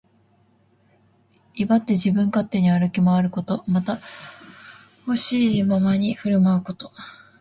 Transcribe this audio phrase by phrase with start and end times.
[1.53, 3.63] 威張って自分勝手に歩き回ること。
[3.67, 3.99] また、
[5.05, 6.91] ほしいままに振る舞うこと。